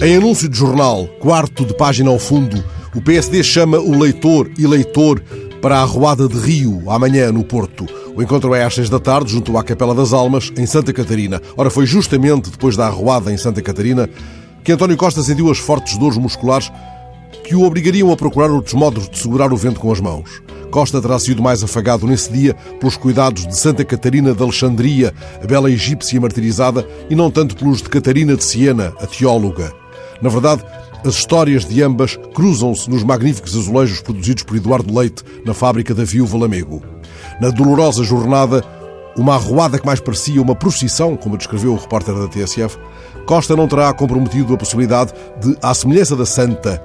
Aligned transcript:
Em 0.00 0.16
anúncio 0.16 0.48
de 0.48 0.56
jornal, 0.56 1.08
quarto 1.18 1.66
de 1.66 1.74
página 1.74 2.08
ao 2.08 2.20
fundo, 2.20 2.62
o 2.94 3.02
PSD 3.02 3.42
chama 3.42 3.78
o 3.78 3.98
leitor 3.98 4.48
e 4.56 4.64
leitor 4.64 5.20
para 5.60 5.78
a 5.78 5.82
Arruada 5.82 6.28
de 6.28 6.38
Rio, 6.38 6.88
amanhã 6.88 7.32
no 7.32 7.42
Porto. 7.42 7.84
O 8.14 8.22
encontro 8.22 8.54
é 8.54 8.62
às 8.62 8.76
seis 8.76 8.88
da 8.88 9.00
tarde, 9.00 9.32
junto 9.32 9.58
à 9.58 9.64
Capela 9.64 9.96
das 9.96 10.12
Almas, 10.12 10.52
em 10.56 10.66
Santa 10.66 10.92
Catarina. 10.92 11.42
Ora, 11.56 11.68
foi 11.68 11.84
justamente 11.84 12.48
depois 12.48 12.76
da 12.76 12.86
arruada 12.86 13.32
em 13.32 13.36
Santa 13.36 13.60
Catarina 13.60 14.08
que 14.62 14.70
António 14.70 14.96
Costa 14.96 15.20
sentiu 15.20 15.50
as 15.50 15.58
fortes 15.58 15.98
dores 15.98 16.16
musculares 16.16 16.70
que 17.42 17.56
o 17.56 17.64
obrigariam 17.64 18.12
a 18.12 18.16
procurar 18.16 18.52
outros 18.52 18.74
modos 18.74 19.08
de 19.08 19.18
segurar 19.18 19.52
o 19.52 19.56
vento 19.56 19.80
com 19.80 19.90
as 19.90 19.98
mãos. 19.98 20.40
Costa 20.70 21.02
terá 21.02 21.18
sido 21.18 21.42
mais 21.42 21.64
afagado 21.64 22.06
nesse 22.06 22.32
dia 22.32 22.54
pelos 22.78 22.96
cuidados 22.96 23.48
de 23.48 23.58
Santa 23.58 23.84
Catarina 23.84 24.32
de 24.32 24.42
Alexandria, 24.44 25.12
a 25.42 25.46
bela 25.46 25.68
egípcia 25.68 26.20
martirizada, 26.20 26.86
e 27.10 27.16
não 27.16 27.32
tanto 27.32 27.56
pelos 27.56 27.82
de 27.82 27.88
Catarina 27.88 28.36
de 28.36 28.44
Siena, 28.44 28.92
a 29.00 29.06
teóloga. 29.08 29.87
Na 30.20 30.28
verdade, 30.28 30.64
as 31.04 31.14
histórias 31.14 31.64
de 31.64 31.82
ambas 31.82 32.18
cruzam-se 32.34 32.90
nos 32.90 33.04
magníficos 33.04 33.56
azulejos 33.56 34.00
produzidos 34.00 34.42
por 34.42 34.56
Eduardo 34.56 34.96
Leite 34.96 35.22
na 35.44 35.54
fábrica 35.54 35.94
da 35.94 36.04
Viúva 36.04 36.36
Lamego. 36.38 36.82
Na 37.40 37.50
dolorosa 37.50 38.02
jornada, 38.02 38.64
uma 39.16 39.34
arruada 39.34 39.78
que 39.78 39.86
mais 39.86 40.00
parecia 40.00 40.42
uma 40.42 40.54
procissão, 40.54 41.16
como 41.16 41.36
descreveu 41.36 41.72
o 41.72 41.76
repórter 41.76 42.14
da 42.14 42.28
TSF, 42.28 42.78
Costa 43.26 43.54
não 43.54 43.68
terá 43.68 43.92
comprometido 43.92 44.54
a 44.54 44.56
possibilidade 44.56 45.12
de, 45.40 45.56
à 45.60 45.74
semelhança 45.74 46.16
da 46.16 46.24
Santa, 46.24 46.82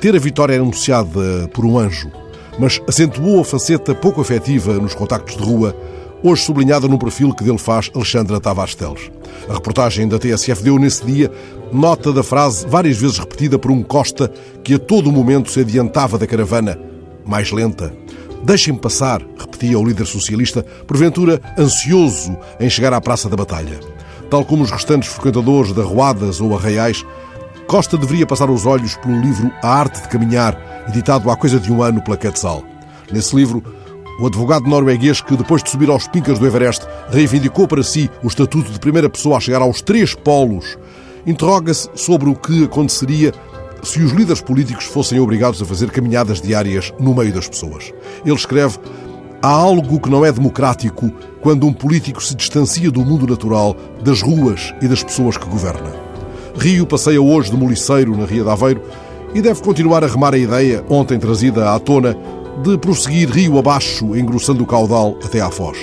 ter 0.00 0.14
a 0.14 0.18
vitória 0.18 0.56
anunciada 0.56 1.48
por 1.54 1.64
um 1.64 1.78
anjo, 1.78 2.10
mas 2.58 2.80
acentuou 2.86 3.40
a 3.40 3.44
faceta 3.44 3.94
pouco 3.94 4.20
afetiva 4.20 4.74
nos 4.74 4.94
contactos 4.94 5.36
de 5.36 5.42
rua, 5.42 5.74
hoje 6.22 6.42
sublinhada 6.42 6.88
no 6.88 6.98
perfil 6.98 7.34
que 7.34 7.44
dele 7.44 7.58
faz 7.58 7.90
Alexandra 7.94 8.40
Tavares 8.40 8.74
Teles. 8.74 9.10
A 9.48 9.54
reportagem 9.54 10.08
da 10.08 10.18
TSF 10.18 10.62
deu 10.62 10.78
nesse 10.78 11.04
dia 11.04 11.30
nota 11.72 12.12
da 12.12 12.22
frase 12.22 12.66
várias 12.66 12.96
vezes 12.96 13.18
repetida 13.18 13.58
por 13.58 13.70
um 13.70 13.82
Costa 13.82 14.32
que 14.62 14.74
a 14.74 14.78
todo 14.78 15.12
momento 15.12 15.50
se 15.50 15.60
adiantava 15.60 16.18
da 16.18 16.26
caravana, 16.26 16.78
mais 17.24 17.50
lenta. 17.52 17.92
Deixem-me 18.42 18.78
passar, 18.78 19.22
repetia 19.38 19.78
o 19.78 19.84
líder 19.84 20.06
socialista, 20.06 20.64
porventura 20.86 21.40
ansioso 21.58 22.36
em 22.60 22.70
chegar 22.70 22.92
à 22.92 23.00
Praça 23.00 23.28
da 23.28 23.36
Batalha. 23.36 23.80
Tal 24.30 24.44
como 24.44 24.62
os 24.62 24.70
restantes 24.70 25.08
frequentadores 25.08 25.72
de 25.72 25.80
arruadas 25.80 26.40
ou 26.40 26.56
arraiais, 26.56 27.04
Costa 27.66 27.96
deveria 27.96 28.26
passar 28.26 28.48
os 28.48 28.64
olhos 28.64 28.94
pelo 28.96 29.20
livro 29.20 29.50
A 29.62 29.68
Arte 29.68 30.02
de 30.02 30.08
Caminhar, 30.08 30.84
editado 30.88 31.30
há 31.30 31.36
coisa 31.36 31.58
de 31.58 31.72
um 31.72 31.82
ano 31.82 32.00
pela 32.00 32.16
Quetzal. 32.16 32.62
Nesse 33.10 33.34
livro, 33.34 33.62
o 34.18 34.26
advogado 34.26 34.68
norueguês 34.68 35.20
que, 35.20 35.36
depois 35.36 35.62
de 35.62 35.70
subir 35.70 35.90
aos 35.90 36.08
pincas 36.08 36.38
do 36.38 36.46
Everest, 36.46 36.86
reivindicou 37.10 37.68
para 37.68 37.82
si 37.82 38.10
o 38.22 38.28
estatuto 38.28 38.72
de 38.72 38.78
primeira 38.78 39.10
pessoa 39.10 39.36
a 39.36 39.40
chegar 39.40 39.60
aos 39.60 39.82
três 39.82 40.14
polos, 40.14 40.78
interroga-se 41.26 41.90
sobre 41.94 42.28
o 42.28 42.34
que 42.34 42.64
aconteceria 42.64 43.32
se 43.82 44.02
os 44.02 44.12
líderes 44.12 44.40
políticos 44.40 44.84
fossem 44.84 45.20
obrigados 45.20 45.60
a 45.60 45.64
fazer 45.64 45.90
caminhadas 45.90 46.40
diárias 46.40 46.92
no 46.98 47.14
meio 47.14 47.32
das 47.32 47.48
pessoas. 47.48 47.92
Ele 48.24 48.34
escreve: 48.34 48.78
Há 49.42 49.48
algo 49.48 50.00
que 50.00 50.10
não 50.10 50.24
é 50.24 50.32
democrático 50.32 51.10
quando 51.40 51.66
um 51.66 51.72
político 51.72 52.22
se 52.22 52.34
distancia 52.34 52.90
do 52.90 53.04
mundo 53.04 53.26
natural, 53.26 53.76
das 54.02 54.22
ruas 54.22 54.74
e 54.80 54.88
das 54.88 55.02
pessoas 55.02 55.36
que 55.36 55.46
governa. 55.46 55.94
Rio 56.58 56.86
passeia 56.86 57.20
hoje 57.20 57.50
de 57.50 57.56
moliceiro 57.56 58.16
na 58.16 58.24
Ria 58.24 58.42
de 58.42 58.48
Aveiro 58.48 58.82
e 59.34 59.42
deve 59.42 59.62
continuar 59.62 60.02
a 60.02 60.06
remar 60.06 60.34
a 60.34 60.38
ideia, 60.38 60.82
ontem 60.88 61.18
trazida 61.18 61.72
à 61.72 61.78
tona, 61.78 62.16
de 62.62 62.78
prosseguir 62.78 63.30
rio 63.30 63.58
abaixo, 63.58 64.16
engrossando 64.16 64.62
o 64.62 64.66
caudal 64.66 65.16
até 65.24 65.40
à 65.40 65.50
Foz. 65.50 65.78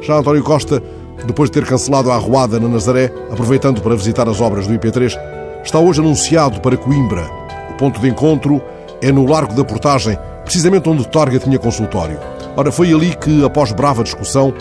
Já 0.00 0.16
António 0.16 0.42
Costa, 0.42 0.82
depois 1.26 1.50
de 1.50 1.60
ter 1.60 1.66
cancelado 1.66 2.10
a 2.10 2.14
arruada 2.14 2.58
na 2.60 2.68
Nazaré, 2.68 3.12
aproveitando 3.30 3.80
para 3.80 3.96
visitar 3.96 4.28
as 4.28 4.40
obras 4.40 4.66
do 4.66 4.74
IP3, 4.74 5.18
está 5.64 5.78
hoje 5.78 6.00
anunciado 6.00 6.60
para 6.60 6.76
Coimbra. 6.76 7.28
O 7.70 7.74
ponto 7.74 8.00
de 8.00 8.08
encontro 8.08 8.62
é 9.02 9.12
no 9.12 9.26
Largo 9.26 9.54
da 9.54 9.64
Portagem, 9.64 10.18
precisamente 10.44 10.88
onde 10.88 11.06
Torga 11.08 11.38
tinha 11.38 11.58
consultório. 11.58 12.18
Ora, 12.56 12.72
foi 12.72 12.92
ali 12.92 13.14
que, 13.14 13.44
após 13.44 13.72
brava 13.72 14.02
discussão, 14.02 14.54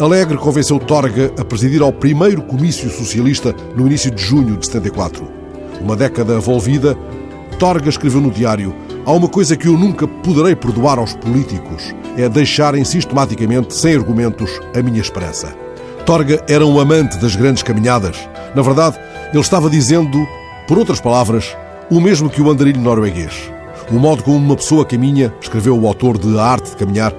Alegre 0.00 0.38
convenceu 0.38 0.78
Torga 0.78 1.30
a 1.38 1.44
presidir 1.44 1.82
ao 1.82 1.92
primeiro 1.92 2.40
comício 2.42 2.88
socialista 2.90 3.54
no 3.76 3.86
início 3.86 4.10
de 4.10 4.22
junho 4.22 4.56
de 4.56 4.64
74. 4.64 5.28
Uma 5.78 5.94
década 5.94 6.38
volvida, 6.40 6.96
Torga 7.58 7.88
escreveu 7.88 8.20
no 8.20 8.30
diário: 8.30 8.74
Há 9.06 9.12
uma 9.12 9.28
coisa 9.28 9.56
que 9.56 9.66
eu 9.66 9.78
nunca 9.78 10.06
poderei 10.06 10.54
perdoar 10.54 10.98
aos 10.98 11.14
políticos: 11.14 11.94
é 12.16 12.28
deixarem 12.28 12.84
sistematicamente, 12.84 13.74
sem 13.74 13.94
argumentos, 13.94 14.50
a 14.76 14.82
minha 14.82 15.00
esperança. 15.00 15.54
Torga 16.04 16.42
era 16.48 16.66
um 16.66 16.78
amante 16.78 17.18
das 17.18 17.34
grandes 17.34 17.62
caminhadas. 17.62 18.16
Na 18.54 18.62
verdade, 18.62 18.98
ele 19.32 19.40
estava 19.40 19.70
dizendo, 19.70 20.26
por 20.66 20.78
outras 20.78 21.00
palavras, 21.00 21.56
o 21.90 22.00
mesmo 22.00 22.28
que 22.28 22.42
o 22.42 22.50
andarilho 22.50 22.80
norueguês. 22.80 23.50
O 23.90 23.94
modo 23.94 24.22
como 24.22 24.36
uma 24.36 24.56
pessoa 24.56 24.84
caminha, 24.84 25.32
escreveu 25.40 25.78
o 25.78 25.86
autor 25.86 26.18
de 26.18 26.38
A 26.38 26.44
Arte 26.44 26.70
de 26.70 26.76
Caminhar, 26.76 27.12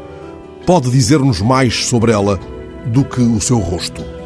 pode 0.66 0.90
dizer-nos 0.90 1.42
mais 1.42 1.86
sobre 1.86 2.12
ela 2.12 2.40
do 2.86 3.04
que 3.04 3.22
o 3.22 3.42
seu 3.42 3.58
rosto. 3.60 4.21